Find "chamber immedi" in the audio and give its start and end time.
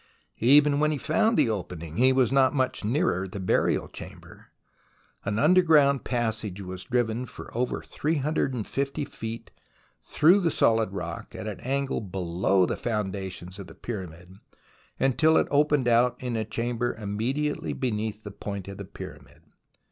16.45-17.53